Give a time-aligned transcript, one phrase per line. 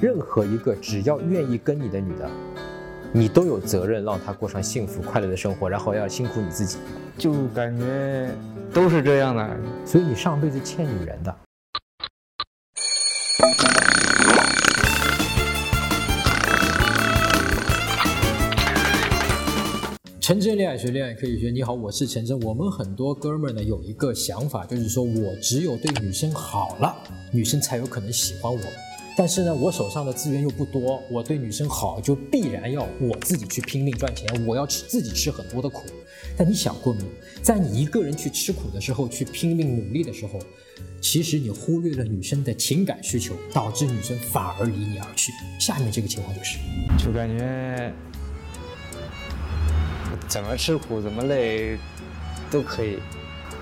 [0.00, 2.30] 任何一个只要愿意跟你的女的，
[3.12, 6.78] 你都有责任让她过上幸福快乐的生活，然后要辛苦你自己。
[7.16, 8.30] 就感觉
[8.72, 11.36] 都是这样的，所以你上辈子欠女人的。
[20.20, 21.50] 陈真恋爱学恋爱可以学。
[21.50, 22.38] 你好，我是陈真。
[22.42, 26.94] 我们很多哥们儿呢有一个想法，就是说我只有对女生好了，
[27.32, 28.60] 女生才有可能喜欢我。
[29.18, 35.82] 但是呢，我手上的资源又不多，我对女生好就必然要我自己去拼命赚钱，我要吃自己吃很多的苦。
[36.36, 37.08] 但你想过没有，
[37.42, 40.38] 在你一个人去吃苦的时候，去拼命努力的时候，
[41.00, 45.32] 其实你忽略了女生的情感需求，导致女生反而离你而去。
[45.58, 46.58] 下面这个情况就是，
[47.04, 47.92] 就感觉
[50.28, 51.76] 怎么吃苦怎么累
[52.52, 53.00] 都可以。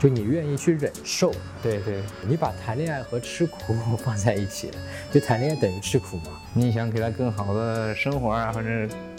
[0.00, 4.70] 就你愿意去忍受，对对，你把谈恋爱和吃苦 放在一起，
[5.12, 6.40] 就谈恋爱等于吃苦嘛？
[6.54, 8.68] 你想给他更好的生活啊，或者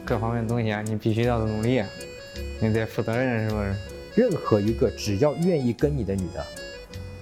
[0.05, 1.87] 各方面东西啊，你必须要努力啊，
[2.61, 3.75] 你得负责任，是不是？
[4.15, 6.45] 任何一个只要愿意跟你的女的，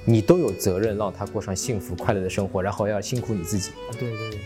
[0.06, 3.72] 你都有责任让她过上幸福快乐的生活，然后要辛苦你自己。
[4.00, 4.40] 对对，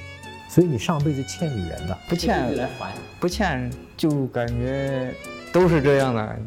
[0.50, 5.14] 所以你上辈子欠女人的，不欠来还，不欠就感觉
[5.52, 6.40] 都是这样的。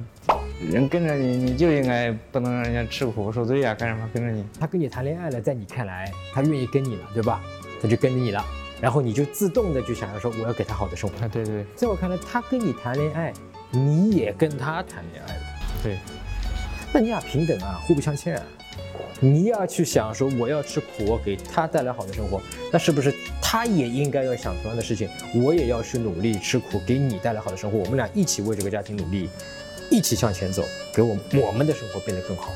[0.71, 3.75] 人跟着你，你就应该不能让人家吃苦受罪啊！
[3.75, 4.45] 干什么跟着你？
[4.59, 7.43] 他跟你谈恋爱了，在你看来，他愿意跟你了，对吧？
[7.81, 8.45] 他就跟着你了，
[8.81, 11.25] 然后你就自动的就想要说，我要给他好的生活。
[11.25, 11.65] 啊，对对。
[11.77, 13.33] 在我看来，他跟你谈恋爱，
[13.71, 15.43] 你也跟他谈恋爱了。
[15.83, 15.99] 对。
[16.93, 18.37] 那你俩平等啊，互不相欠。
[18.37, 18.43] 啊
[19.21, 25.09] 你要去想说，我要吃苦，我给他带来好的生活，那是不是他也应该要想同样的事情？
[25.43, 29.31] 我也要去努力吃苦，给你带来好的生活，我们俩一起为这个家庭努力。
[29.91, 32.53] 一起向前走，给我我们的生活变得更好，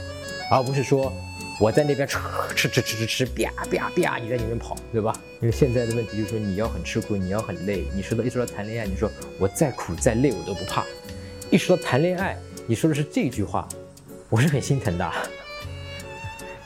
[0.50, 1.12] 而不是说
[1.60, 2.18] 我在那边吃
[2.54, 5.12] 吃吃吃吃吃，啪啪啪，你在里面跑，对吧？
[5.40, 7.84] 因为现在的问题就是说你要很吃苦，你要很累。
[7.94, 10.84] 你说到一说到谈恋爱，你说我再苦再累我都不怕。
[11.50, 13.68] 一说到谈恋爱，你说的是这句话，
[14.28, 15.12] 我是很心疼的。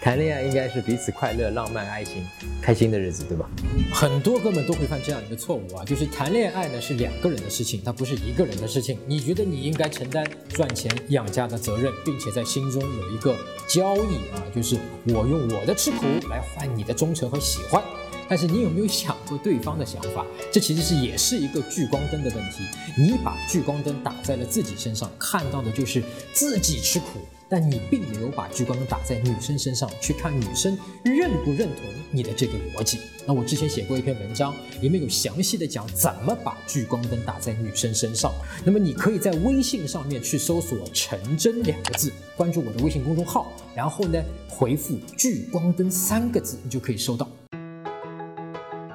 [0.02, 2.26] 谈恋爱应该是彼此快乐、浪漫、爱情、
[2.60, 3.48] 开心的日子，对吧？
[3.92, 8.98] 很多哥们都会犯这样一个错误啊，就是谈恋爱呢是两个人的事情，它不是一个人的事情。
[9.06, 13.36] 你觉得你应该承担赚钱养家的责任，并且在心中有一个
[13.68, 14.76] 交易啊，就是
[15.06, 15.98] 我用我的吃苦
[16.28, 17.80] 来换你的忠诚和喜欢。
[18.28, 20.26] 但是你有没有想过对方的想法？
[20.50, 22.64] 这其实是也是一个聚光灯的问题。
[22.98, 26.02] 你把聚光灯打在了自己身上，看到的就是
[26.32, 27.20] 自己吃苦。
[27.52, 30.74] 但你并没有把聚光灯打在女生身上，去看女生
[31.04, 32.96] 认不认同你的这个逻辑。
[33.26, 38.32] 那我之前写过一篇文章，里面有详细的讲怎么把聚光灯打在女生身上。
[38.64, 47.28] 那么你可以在微信上面去搜索“陈真”两个字，关注我的微信公众号，然后呢回复“聚光灯”三个字，你就可以收到。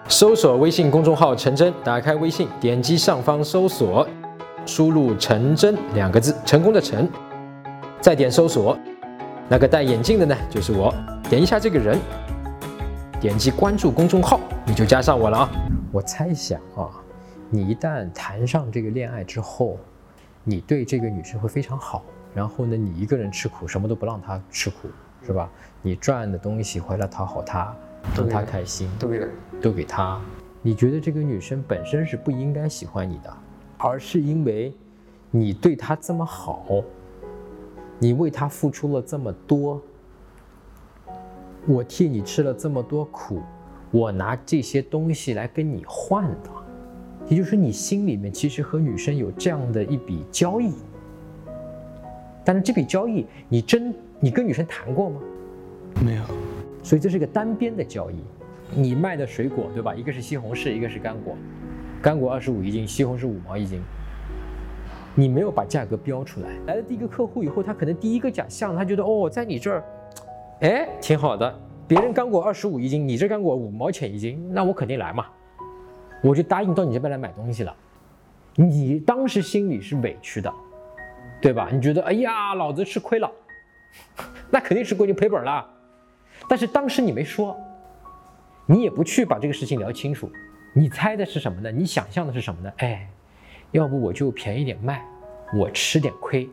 [0.09, 4.07] 搜索微信公众号“陈真”，打开微信，点击上方搜索，
[4.65, 7.07] 输入“陈真”两个字，成功的“陈”。
[7.99, 8.77] 再点搜索，
[9.49, 10.93] 那个戴眼镜的呢，就是我。
[11.29, 11.99] 点一下这个人，
[13.19, 15.49] 点击关注公众号，你就加上我了啊。
[15.91, 16.89] 我猜想啊，
[17.49, 19.77] 你一旦谈上这个恋爱之后，
[20.43, 22.03] 你对这个女生会非常好。
[22.33, 24.87] 然后呢，你一个人吃苦，什么都不让她吃苦，
[25.25, 25.49] 是吧？
[25.81, 27.75] 你赚的东西回来讨好她，
[28.15, 29.27] 让她开心，都给
[29.61, 30.21] 都给她。
[30.61, 33.33] 你觉得这个女生本身是不应该喜欢你的，
[33.79, 34.73] 而是因为
[35.31, 36.83] 你对她这么好。
[37.99, 39.81] 你为他付出了这么多，
[41.65, 43.41] 我替你吃了这么多苦，
[43.91, 46.49] 我拿这些东西来跟你换的，
[47.27, 50.73] 也就是说，你心里面其实和女生有这样的一笔交易。
[52.45, 55.19] 但是这笔交易，你真你跟女生谈过吗？
[56.05, 56.23] 没有。
[56.83, 58.15] 所以这是一个单边的交易。
[58.73, 59.95] 你卖的水果对吧？
[59.95, 61.35] 一个是西红柿，一个是干果，
[62.01, 63.81] 干果二十五一斤，西红柿五毛一斤。
[65.19, 69.83] 你没有把价格标出来，来了第一个客户以后，他可能第一个假象，他觉得哦，在你这儿，
[70.61, 71.59] 哎，挺好的。
[71.87, 75.25] 别人干果二十五一斤，你这干果五毛钱一斤，那我肯定来嘛，
[76.21, 77.75] 我就答应到你这边来买东西了。
[78.53, 80.53] 你当时心里是委屈的，
[81.41, 81.67] 对吧？
[81.73, 83.31] 你觉得哎呀，老子吃亏了，
[84.51, 85.67] 那肯定是亏，你赔本了。
[86.47, 87.57] 但是当时你没说，
[88.67, 90.29] 你也不去把这个事情聊清楚，
[90.73, 91.71] 你猜的是什么呢？
[91.71, 92.71] 你想象的是什么呢？
[92.77, 93.09] 哎。
[93.71, 95.05] 要不我就便宜点卖，
[95.53, 96.49] 我吃点亏，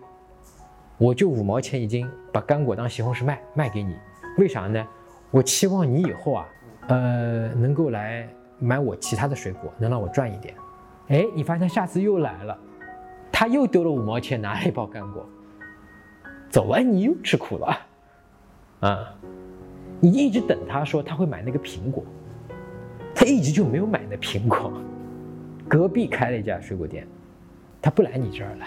[0.99, 3.97] 我就五毛钱一斤把干果当西红柿卖卖给你，
[4.39, 4.85] 为啥呢？
[5.31, 6.49] 我期望你以后啊，
[6.89, 8.29] 呃，能够来
[8.59, 10.55] 买我其他的水果，能让我赚一点。
[11.09, 12.59] 哎，你发现下次又来了，
[13.33, 15.29] 他又丢了五毛钱拿了一包干果，
[16.51, 17.79] 走了，你又吃苦了，
[18.81, 19.15] 啊，
[20.01, 22.05] 你一直等他说他会买那个苹果，
[23.15, 24.73] 他一直就没有买那苹果。
[25.69, 27.07] 隔壁开了一家水果店，
[27.81, 28.67] 他不来你这儿了，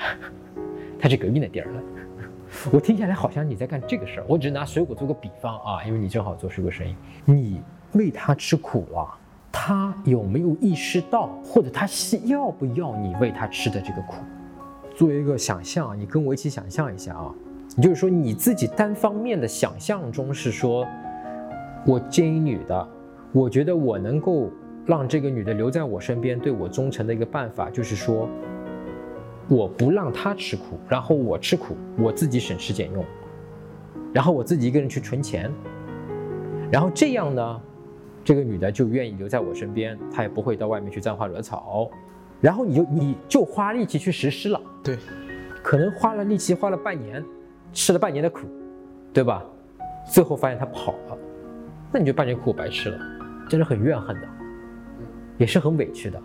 [1.00, 1.82] 他去隔壁那店了。
[2.72, 6.96] 我听下来好像你在干这个事儿，我只是拿水果做个比方啊，因为你正好做水果生意，
[7.26, 7.62] 你
[7.94, 9.08] 为他吃苦了，
[9.52, 11.86] 他有没有意识到，或者他
[12.24, 14.16] 要不要你为他吃的这个苦？
[14.96, 17.32] 作为一个想象，你跟我一起想象一下啊，
[17.76, 20.88] 也就是说你自己单方面的想象中是说，
[21.86, 22.88] 我见一女的，
[23.34, 24.50] 我觉得我能够
[24.88, 28.28] 让这个女的留在我身边，对我忠诚的一个办法就是说。
[29.50, 33.01] 我不让她吃苦，然后我吃苦，我自己省吃俭用，
[34.12, 35.50] 然后我自己一个人去存钱，
[36.69, 37.62] 然后这样呢，
[38.25, 41.89] 这个女的就愿意留在我身边，她也不会到外面去沾花惹草，
[42.42, 44.98] 然后你就你就花力气去实施了，对，
[45.63, 47.24] 可能花了力气花了半年，
[47.72, 48.48] 吃了半年的苦，
[49.13, 49.42] 对吧？
[50.12, 51.18] 最后发现她跑了，
[51.89, 53.00] 那你就半年苦白吃了，
[53.48, 54.28] 真的很怨恨的，
[55.38, 56.19] 也是很委屈的，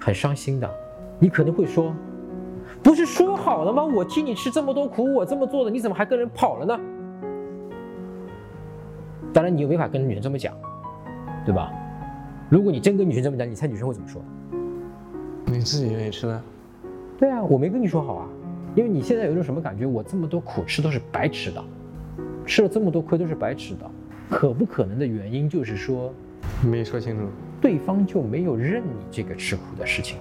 [0.00, 0.70] 很伤心的，
[1.18, 1.94] 你可能会说。
[2.82, 3.84] 不是说好了吗？
[3.84, 6.80] 我替你吃这么多苦，我这么做的，你怎么还跟人跑了呢？
[9.32, 10.54] 当然，你又没法跟女生这么讲，
[11.46, 11.72] 对吧？
[12.50, 14.20] 如果你真跟女生这么讲，你猜女生会怎么说？
[15.46, 16.42] 你自己愿意吃的。
[17.18, 18.28] 对啊，我没跟你说好啊，
[18.74, 19.86] 因为你现在有一种什么感觉？
[19.86, 21.64] 我这么多苦吃都是白吃的，
[22.44, 23.90] 吃了这么多亏都是白吃的。
[24.28, 26.12] 可不可能的原因就是说，
[26.62, 27.22] 没说清楚，
[27.62, 30.18] 对方就没有认你这个吃苦的事情。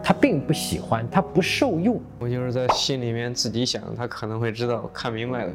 [0.00, 2.00] 他并不喜欢，他不受用。
[2.20, 5.52] 我就是在心里面自己想，他可能会知道，看明白了，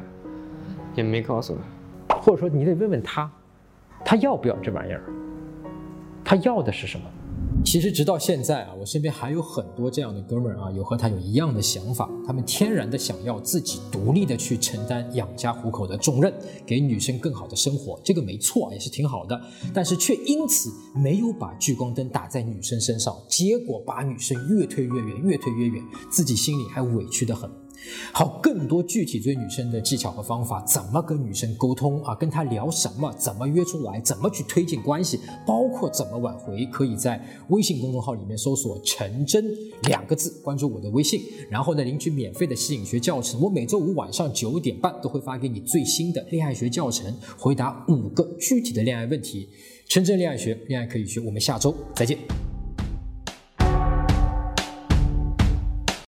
[0.95, 2.15] 也没告诉他。
[2.17, 3.31] 或者说，你得问问他，
[4.03, 5.03] 他要不要这玩意儿？
[6.25, 7.05] 他要的是什么？
[7.65, 16.31] 其实直到现在啊，我身边还有很多这样的哥们儿啊，有和他有一样的想法，他们天然的想要自己独立的去承担养家糊口的重任，
[16.67, 19.41] 给女生更好的生活，这个没错，也是挺好的，
[19.73, 27.49] 但是却因此没有把聚光灯打在女生身上，结果把女生越推越远，越推越远，自己心里还委屈的很。
[28.11, 32.15] 好，更多具体追女生的技巧和方法，怎么跟女生沟通啊？
[32.15, 33.11] 跟她聊什么？
[33.17, 33.99] 怎么约出来？
[34.01, 35.19] 怎么去推进关系？
[35.45, 36.65] 包括怎么挽回？
[36.67, 39.45] 可以在微信公众号里面搜索“陈真”
[39.89, 43.41] 两个字，关注我的微信，然后呢领取免费的吸引学教程。
[43.41, 49.49] 我每周五晚上九点半都会发给你最新的恋爱学教程，回答五个具体的恋爱问题。
[49.89, 51.19] 陈真恋爱学，恋爱可以学。
[51.19, 52.42] 我们下周再见。